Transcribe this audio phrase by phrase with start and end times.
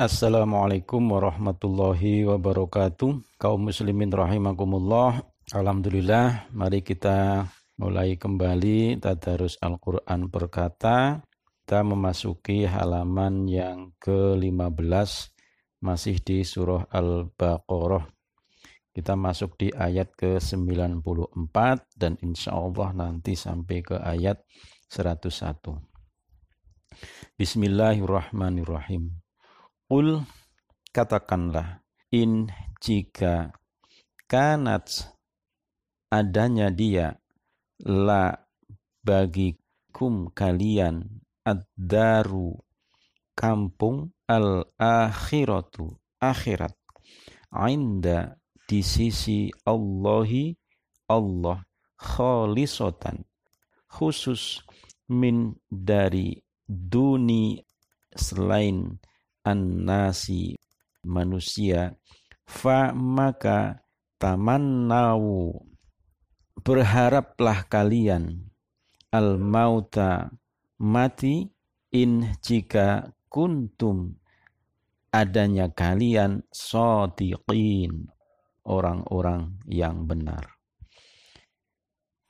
[0.00, 3.36] Assalamualaikum warahmatullahi wabarakatuh.
[3.36, 5.20] Kaum muslimin rahimakumullah.
[5.52, 7.44] Alhamdulillah, mari kita
[7.76, 11.20] mulai kembali tadarus Al-Qur'an perkata.
[11.60, 15.36] Kita memasuki halaman yang ke-15
[15.84, 18.08] masih di surah Al-Baqarah.
[18.96, 21.56] Kita masuk di ayat ke-94
[22.00, 24.40] dan insya Allah nanti sampai ke ayat
[24.88, 25.76] 101.
[27.36, 29.28] Bismillahirrahmanirrahim.
[29.90, 30.22] Ul
[30.94, 31.82] katakanlah
[32.14, 32.46] in
[32.78, 33.50] jika
[34.30, 35.10] kanat
[36.14, 37.18] adanya dia
[37.82, 38.30] la
[39.02, 39.58] bagi
[39.90, 41.02] kum kalian
[41.42, 42.54] ad-daru
[43.34, 45.90] kampung al-akhiratu
[46.22, 46.78] akhirat
[47.50, 48.38] inda
[48.70, 50.54] di sisi Allahi
[51.10, 51.66] Allah
[51.98, 53.26] khalisotan
[53.90, 54.62] khusus
[55.10, 57.58] min dari duni
[58.14, 58.94] selain
[59.44, 60.56] an-nasi
[61.04, 61.96] manusia.
[62.44, 63.84] Fa maka
[64.20, 65.56] tamannau.
[66.60, 68.52] Berharaplah kalian
[69.10, 70.28] al mauta
[70.76, 71.48] mati
[71.90, 74.20] in jika kuntum
[75.10, 78.12] adanya kalian sodiqin
[78.68, 80.60] orang-orang yang benar.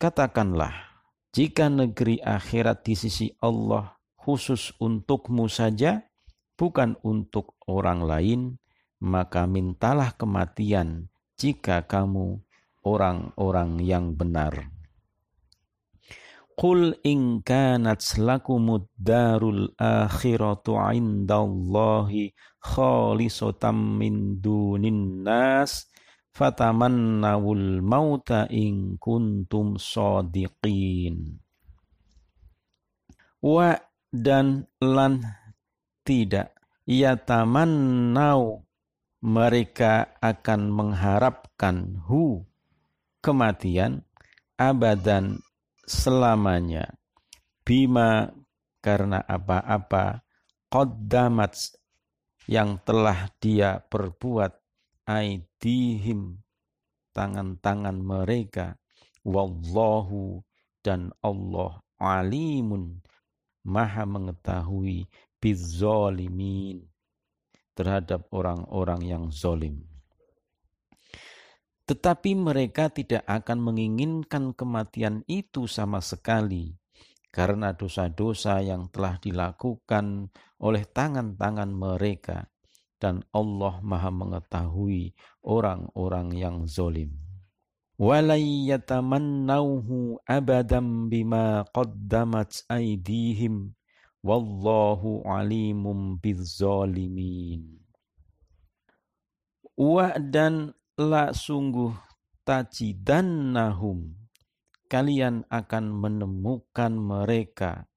[0.00, 0.72] Katakanlah
[1.30, 6.09] jika negeri akhirat di sisi Allah khusus untukmu saja
[6.60, 8.40] bukan untuk orang lain,
[9.00, 11.08] maka mintalah kematian
[11.40, 12.36] jika kamu
[12.84, 14.68] orang-orang yang benar.
[16.60, 25.88] Qul in kanat lakumud darul akhiratu indallahi khalisatam min dunin nas
[26.36, 31.40] fatamannawul mauta in kuntum sadiqin.
[33.40, 33.80] Wa
[34.12, 35.39] dan lan
[36.10, 36.50] tidak.
[36.90, 38.66] Ia tamannau
[39.22, 42.42] mereka akan mengharapkan hu
[43.22, 44.02] kematian
[44.58, 45.38] abadan
[45.86, 46.90] selamanya
[47.62, 48.34] bima
[48.82, 50.26] karena apa-apa
[50.72, 51.78] qaddamat
[52.50, 54.50] yang telah dia perbuat
[55.06, 56.42] aidihim
[57.14, 58.74] tangan-tangan mereka
[59.22, 60.42] wallahu
[60.80, 63.04] dan Allah alimun
[63.62, 65.04] maha mengetahui
[65.40, 66.84] bizzolimin
[67.72, 69.82] terhadap orang-orang yang zolim.
[71.88, 76.78] Tetapi mereka tidak akan menginginkan kematian itu sama sekali
[77.34, 80.30] karena dosa-dosa yang telah dilakukan
[80.62, 82.46] oleh tangan-tangan mereka
[83.00, 87.16] dan Allah maha mengetahui orang-orang yang zolim.
[87.98, 88.70] Walai
[90.30, 93.74] abadam bima qaddamat aidihim
[94.20, 97.80] Wallahu alimum bizzalimin.
[99.80, 101.96] Wa dan la sungguh
[102.44, 104.12] tajidannahum.
[104.90, 107.88] Kalian akan menemukan mereka.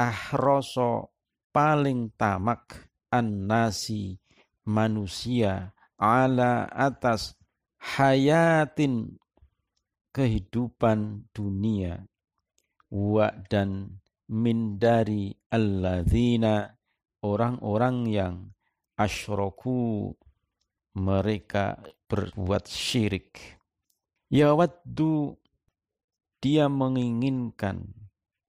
[0.00, 1.12] Ahroso
[1.52, 4.20] paling tamak an-nasi
[4.64, 7.36] manusia ala atas
[7.80, 9.16] hayatin
[10.12, 12.04] kehidupan dunia
[12.92, 14.00] wa dan
[14.32, 16.66] min dari alladzina
[17.22, 18.34] orang-orang yang
[18.98, 20.10] asyraku
[20.96, 21.78] mereka
[22.08, 23.60] berbuat syirik.
[24.26, 25.38] Ya waddu
[26.42, 27.86] dia menginginkan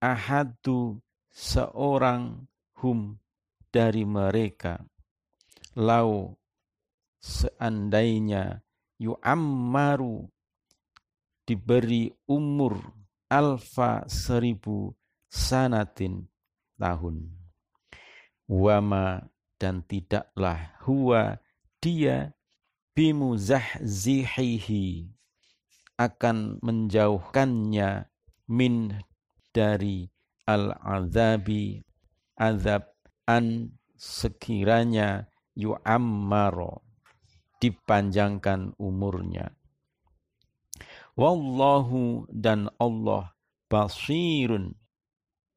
[0.01, 2.49] ahadu seorang
[2.81, 3.21] hum
[3.69, 4.81] dari mereka
[5.77, 6.33] lau
[7.21, 8.61] seandainya
[8.97, 10.25] yu'ammaru
[11.45, 12.81] diberi umur
[13.29, 14.89] alfa seribu
[15.27, 16.27] sanatin
[16.79, 17.31] tahun.
[18.47, 19.27] Wama
[19.59, 21.35] dan tidaklah huwa
[21.83, 22.31] dia
[22.95, 24.85] bimuzahzihihi
[25.97, 28.07] akan menjauhkannya
[28.47, 29.03] min
[29.51, 30.07] dari
[30.47, 31.83] al-azabi
[32.39, 32.87] azab
[33.27, 36.85] an sekiranya yu'ammaro
[37.57, 39.51] dipanjangkan umurnya.
[41.17, 43.33] Wallahu dan Allah
[43.65, 44.77] basirun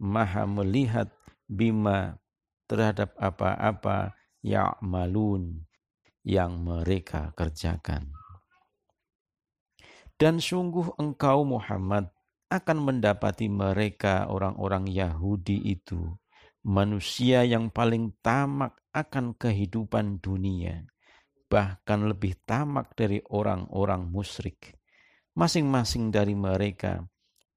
[0.01, 1.13] maha melihat
[1.45, 2.17] bima
[2.65, 5.69] terhadap apa-apa ya'malun
[6.25, 8.09] yang mereka kerjakan.
[10.17, 12.13] Dan sungguh engkau Muhammad
[12.53, 16.13] akan mendapati mereka orang-orang Yahudi itu
[16.61, 20.85] manusia yang paling tamak akan kehidupan dunia,
[21.49, 24.77] bahkan lebih tamak dari orang-orang musyrik.
[25.33, 27.07] Masing-masing dari mereka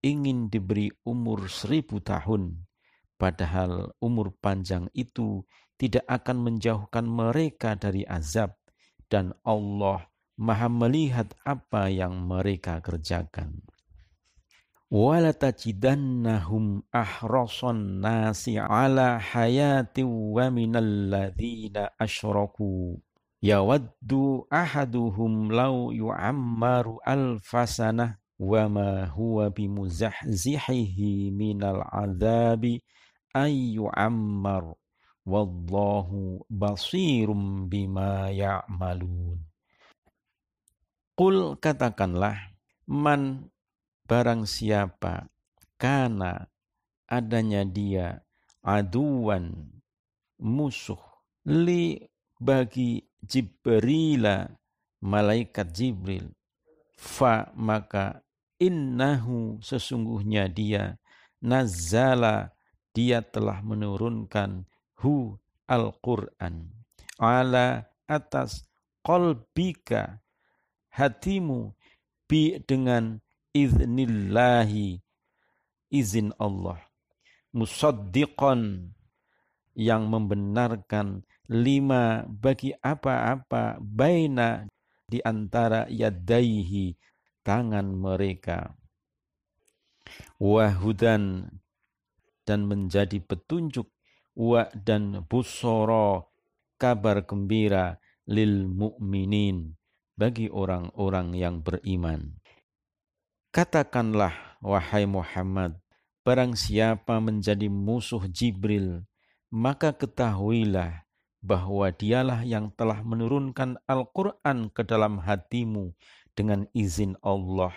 [0.03, 2.67] ingin diberi umur seribu tahun,
[3.15, 5.47] padahal umur panjang itu
[5.79, 8.53] tidak akan menjauhkan mereka dari azab
[9.07, 13.61] dan Allah Maha melihat apa yang mereka kerjakan.
[16.89, 22.97] Ahrasan nasi ala hayati wa minal ladzina asyraku
[23.45, 32.83] yawaddu ahaduhum law yu'ammaru alfasanah wa ma huwa bimuzahzihihi minal adzabi
[33.31, 34.75] ay yu'ammar
[35.23, 39.39] wallahu basirum bima ya'malun
[41.63, 42.35] katakanlah
[42.83, 43.47] man
[44.03, 45.31] barang siapa
[45.79, 46.51] karena
[47.07, 48.19] adanya dia
[48.59, 49.71] aduan
[50.43, 50.99] musuh
[51.47, 51.95] li
[52.35, 54.43] bagi Jibrila
[54.99, 56.27] malaikat Jibril
[56.99, 58.19] fa maka
[58.59, 60.97] innahu sesungguhnya dia.
[61.43, 62.55] Nazala
[62.95, 64.63] dia telah menurunkan
[65.01, 65.35] hu
[65.67, 66.71] Al-Quran.
[67.19, 68.63] Ala atas
[69.03, 70.23] kolbika
[70.93, 71.73] hatimu
[72.29, 73.19] bi dengan
[73.51, 75.01] iznillahi
[75.91, 76.79] izin Allah.
[77.53, 78.89] Musaddiqan
[79.77, 84.65] yang membenarkan lima bagi apa-apa baina
[85.05, 86.97] di antara yadaihi
[87.43, 88.73] tangan mereka
[90.39, 91.47] wahudan
[92.43, 93.87] dan menjadi petunjuk
[94.35, 96.33] wa dan busoro
[96.75, 99.75] kabar gembira lil mu'minin
[100.13, 102.37] bagi orang-orang yang beriman.
[103.53, 105.77] Katakanlah wahai Muhammad,
[106.25, 109.05] barang siapa menjadi musuh Jibril,
[109.53, 111.05] maka ketahuilah
[111.43, 115.91] bahwa dialah yang telah menurunkan Al-Quran ke dalam hatimu
[116.33, 117.73] dengan izin Allah,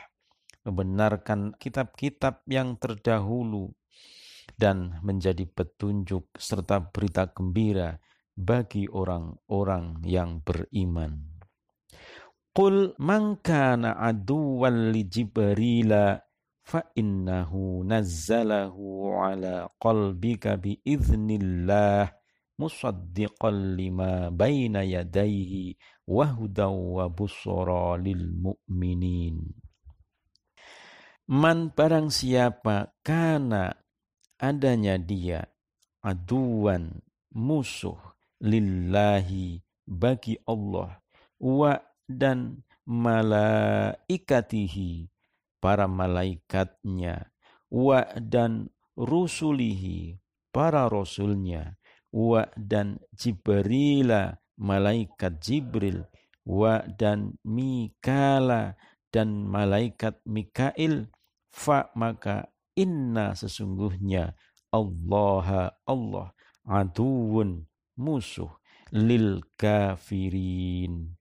[0.65, 3.73] membenarkan kitab-kitab yang terdahulu,
[4.57, 8.01] dan menjadi petunjuk serta berita gembira
[8.33, 11.37] bagi orang-orang yang beriman.
[12.57, 16.17] Qul man kana aduwan li Jibrila
[16.65, 22.16] fa innahu nazzalahu ala qalbika bi iznillah
[22.57, 25.77] musaddiqan lima baina yadayhi
[26.09, 29.53] wa hudaw wa busra lil mu'minin.
[31.27, 33.75] Man barang siapa kana
[34.39, 35.43] adanya dia
[36.01, 37.03] aduan
[37.35, 37.99] musuh
[38.41, 41.03] lillahi bagi Allah
[41.43, 41.75] wa
[42.07, 45.11] dan malaikatihi
[45.59, 47.27] para malaikatnya
[47.75, 50.23] wa dan rusulihi
[50.55, 51.75] para rasulnya
[52.17, 56.09] wa dan jibrila malaikat jibril
[56.49, 58.81] wa dan mikala
[59.13, 61.13] dan malaikat mikail
[61.53, 64.37] fa maka Inna sesungguhnya
[64.73, 66.33] Allah Allah
[66.65, 67.65] aduun
[67.97, 68.53] musuh
[68.93, 71.17] lil kafirin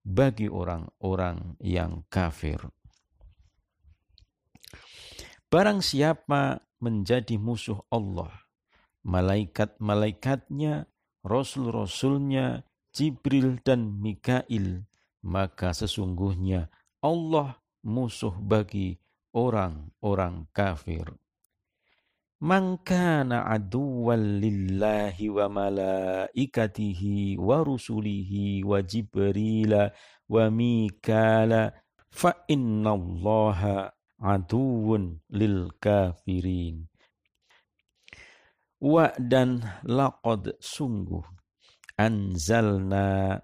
[0.00, 2.58] bagi orang-orang yang kafir.
[5.50, 8.30] Barang siapa menjadi musuh Allah,
[9.06, 10.88] malaikat-malaikatnya,
[11.24, 14.82] rasul-rasulnya, Jibril dan Mikail,
[15.22, 16.66] maka sesungguhnya
[16.98, 18.98] Allah musuh bagi
[19.30, 21.06] orang-orang kafir.
[22.40, 29.92] Man kana aduwwan lillahi wa malaikatihi wa rusulihi wa jibrila
[30.24, 31.76] wa mikala
[32.10, 36.89] fa innallaha aduwwun lil kafirin.
[38.80, 41.20] Wa dan laqad sungguh
[42.00, 43.36] anzalna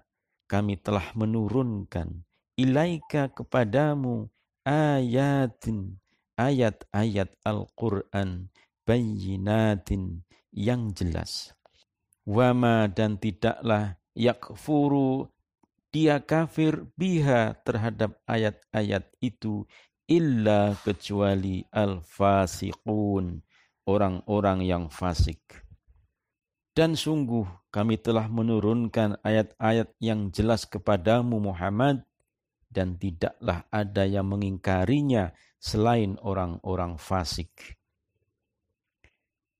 [0.49, 2.25] kami telah menurunkan
[2.57, 4.25] ilaika kepadamu
[4.65, 6.01] ayatin
[6.41, 8.49] ayat-ayat Al-Quran
[8.81, 11.53] bayinatin yang jelas.
[12.25, 15.29] Wama dan tidaklah yakfuru
[15.93, 19.69] dia kafir biha terhadap ayat-ayat itu
[20.09, 23.45] illa kecuali al-fasiqun
[23.87, 25.39] orang-orang yang fasik.
[26.75, 32.05] Dan sungguh kami telah menurunkan ayat-ayat yang jelas kepadamu Muhammad
[32.69, 37.77] dan tidaklah ada yang mengingkarinya selain orang-orang fasik.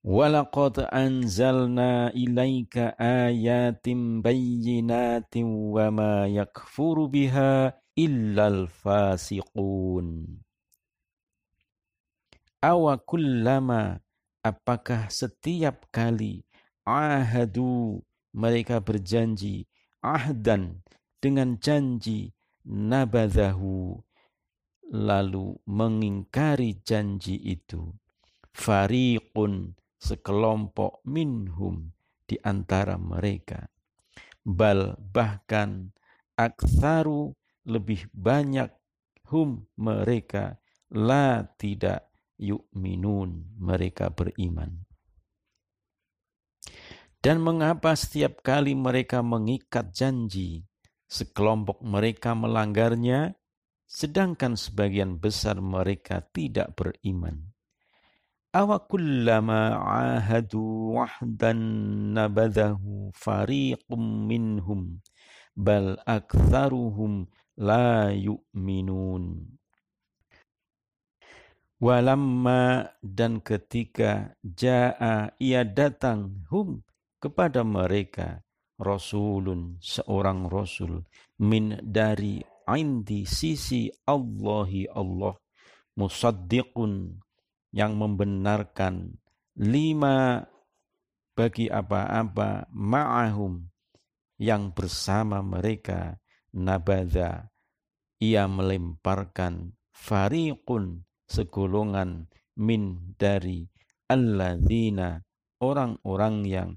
[0.06, 10.38] Walaqad anzalna ilaika ayatin bayyinatin wa ma yakfuru biha illal fasiqun.
[12.62, 14.00] Awa kullama
[14.48, 16.48] apakah setiap kali
[16.88, 18.00] ahadu
[18.32, 19.68] mereka berjanji
[20.00, 20.80] ahdan
[21.20, 22.32] dengan janji
[22.64, 24.00] nabadahu
[24.88, 27.92] lalu mengingkari janji itu
[28.56, 31.92] fariqun sekelompok minhum
[32.24, 33.68] di antara mereka.
[34.48, 35.92] Bal bahkan
[36.40, 37.36] aktsaru
[37.68, 38.72] lebih banyak
[39.28, 40.56] hum mereka
[40.96, 42.07] la tidak
[42.38, 44.86] yu'minun mereka beriman.
[47.18, 50.64] Dan mengapa setiap kali mereka mengikat janji,
[51.10, 53.36] sekelompok mereka melanggarnya,
[53.90, 57.52] sedangkan sebagian besar mereka tidak beriman?
[58.54, 61.60] Awakullama ahadu wahdan
[62.16, 65.04] nabadahu fariqum minhum
[65.52, 67.28] bal aktharuhum
[67.60, 69.58] la yu'minun.
[71.78, 76.82] Walamma dan ketika jaa ia datang hum
[77.22, 78.42] kepada mereka
[78.82, 81.06] rasulun seorang rasul
[81.38, 82.42] min dari
[82.74, 85.38] indi sisi Allahi Allah
[86.02, 87.14] musaddiqun
[87.70, 89.14] yang membenarkan
[89.62, 90.42] lima
[91.38, 93.62] bagi apa-apa ma'ahum
[94.42, 96.18] yang bersama mereka
[96.58, 97.54] nabadha
[98.18, 102.26] ia melemparkan fariqun segolongan
[102.58, 103.68] min dari
[104.08, 105.22] alladzina
[105.62, 106.70] orang-orang yang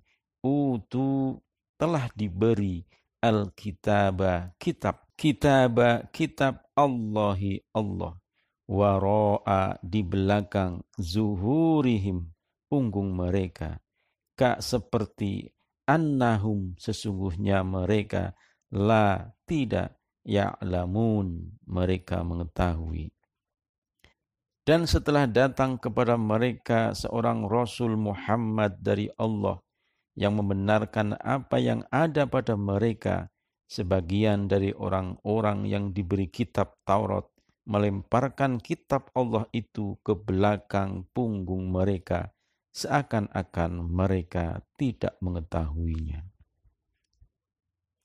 [0.44, 1.38] utu
[1.78, 2.84] telah diberi
[3.24, 8.20] al-kitaba kitab kitaba kitab Allahi Allah
[8.70, 12.30] waro'a di belakang zuhurihim
[12.70, 13.82] punggung mereka.
[14.38, 15.50] Kak seperti
[15.84, 18.32] annahum sesungguhnya mereka
[18.72, 23.10] la tidak ya'lamun mereka mengetahui
[24.70, 29.58] dan setelah datang kepada mereka seorang Rasul Muhammad dari Allah
[30.14, 33.26] yang membenarkan apa yang ada pada mereka,
[33.66, 37.26] sebagian dari orang-orang yang diberi kitab Taurat
[37.66, 42.30] melemparkan kitab Allah itu ke belakang punggung mereka,
[42.70, 46.30] seakan-akan mereka tidak mengetahuinya.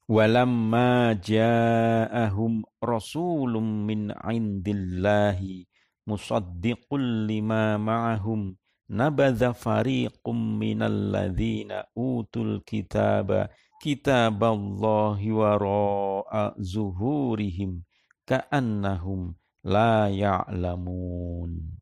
[0.09, 5.74] Walamma ja'ahum rasulun min indillahi
[6.05, 8.53] musaddiqul lima ma'ahum
[8.89, 13.49] nabadha fariqum minal ladzina utul kitaba
[13.81, 17.81] kitaballahi wara'a zuhurihim
[18.25, 19.33] ka'annahum
[19.65, 21.81] la ya'lamun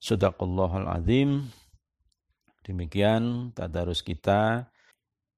[0.00, 1.52] Sadaqallahul azim
[2.64, 4.68] Demikian tadarus kita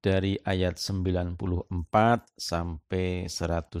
[0.03, 1.71] dari ayat 94
[2.35, 3.79] sampai 101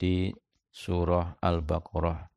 [0.00, 0.32] di
[0.72, 2.35] surah Al-Baqarah.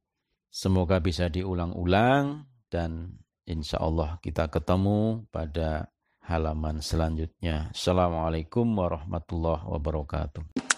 [0.50, 5.94] Semoga bisa diulang-ulang dan insya Allah kita ketemu pada
[6.26, 7.70] halaman selanjutnya.
[7.70, 10.69] Assalamualaikum warahmatullahi wabarakatuh.